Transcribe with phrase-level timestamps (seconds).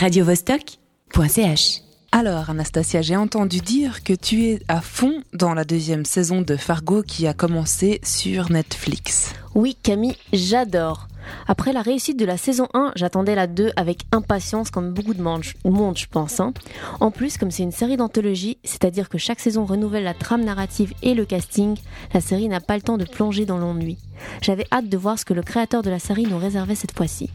[0.00, 1.82] radiovostok.ch.
[2.10, 6.56] Alors, Anastasia, j'ai entendu dire que tu es à fond dans la deuxième saison de
[6.56, 9.34] Fargo qui a commencé sur Netflix.
[9.54, 11.06] Oui, Camille, j'adore.
[11.46, 15.20] Après la réussite de la saison 1, j'attendais la 2 avec impatience comme beaucoup de
[15.20, 16.40] monde, je pense.
[16.40, 16.54] Hein.
[17.00, 20.94] En plus, comme c'est une série d'anthologie, c'est-à-dire que chaque saison renouvelle la trame narrative
[21.02, 21.76] et le casting,
[22.14, 23.98] la série n'a pas le temps de plonger dans l'ennui.
[24.42, 27.30] J'avais hâte de voir ce que le créateur de la série nous réservait cette fois-ci.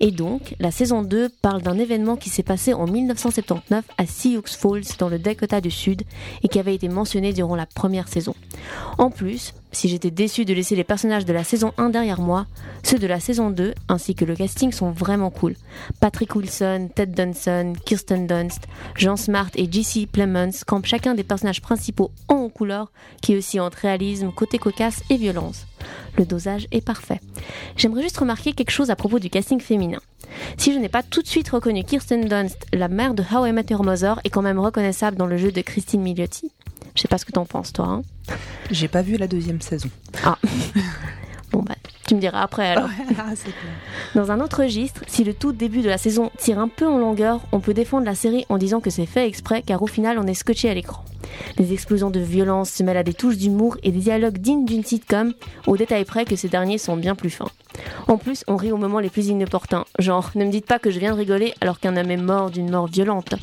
[0.00, 4.42] Et donc, la saison 2 parle d'un événement qui s'est passé en 1979 à Sioux
[4.44, 6.02] Falls dans le Dakota du Sud
[6.42, 8.34] et qui avait été mentionné durant la première saison.
[8.98, 12.46] En plus, si j'étais déçu de laisser les personnages de la saison 1 derrière moi,
[12.82, 15.54] ceux de la saison 2 ainsi que le casting sont vraiment cool.
[16.00, 20.08] Patrick Wilson, Ted Dunson, Kirsten Dunst, Jean Smart et J.C.
[20.10, 25.16] Plemons campent chacun des personnages principaux en couleur qui aussi entre réalisme, côté cocasse et
[25.16, 25.66] violence.
[26.18, 27.20] Le dosage est parfait.
[27.76, 30.00] J'aimerais juste remarquer quelque chose à propos du casting féminin.
[30.56, 33.52] Si je n'ai pas tout de suite reconnu Kirsten Dunst, la mère de How I
[33.52, 36.50] Met Your Mother est quand même reconnaissable dans le jeu de Christine Milioti.
[36.96, 37.86] Je sais pas ce que t'en penses, toi.
[37.86, 38.02] Hein
[38.72, 39.88] J'ai pas vu la deuxième saison.
[40.24, 40.36] Ah.
[41.52, 41.76] bon, bah,
[42.08, 42.90] tu me diras après alors.
[43.16, 43.34] Ah,
[44.16, 46.98] Dans un autre registre, si le tout début de la saison tire un peu en
[46.98, 50.18] longueur, on peut défendre la série en disant que c'est fait exprès car au final
[50.18, 51.04] on est scotché à l'écran.
[51.58, 54.84] Les explosions de violence se mêlent à des touches d'humour et des dialogues dignes d'une
[54.84, 55.34] sitcom,
[55.66, 57.50] au détail près que ces derniers sont bien plus fins.
[58.06, 60.90] En plus, on rit au moment les plus inopportuns, genre ne me dites pas que
[60.90, 63.34] je viens de rigoler alors qu'un homme est mort d'une mort violente.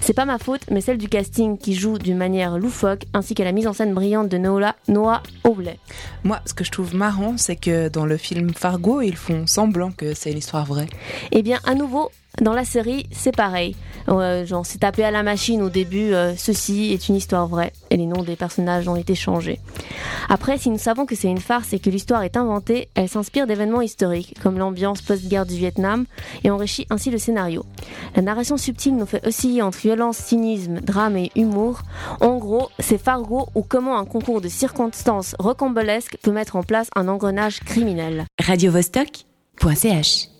[0.00, 3.44] C'est pas ma faute, mais celle du casting qui joue d'une manière loufoque, ainsi qu'à
[3.44, 5.78] la mise en scène brillante de Noah, Noah Hawley.
[6.24, 9.90] Moi, ce que je trouve marrant, c'est que dans le film Fargo, ils font semblant
[9.90, 10.88] que c'est une histoire vraie.
[11.32, 12.10] Eh bien, à nouveau,
[12.40, 13.76] dans la série, c'est pareil.
[14.10, 17.72] Euh, genre, c'est tapé à la machine au début, euh, ceci est une histoire vraie,
[17.90, 19.60] et les noms des personnages ont été changés.
[20.28, 23.46] Après, si nous savons que c'est une farce et que l'histoire est inventée, elle s'inspire
[23.46, 26.06] d'événements historiques, comme l'ambiance post-guerre du Vietnam,
[26.44, 27.64] et enrichit ainsi le scénario.
[28.16, 31.82] La narration subtile nous fait osciller entre violence, cynisme, drame et humour.
[32.20, 36.88] En gros, c'est Fargo ou comment un concours de circonstances rocambolesques peut mettre en place
[36.96, 38.26] un engrenage criminel.
[38.40, 40.39] radiovostok.ch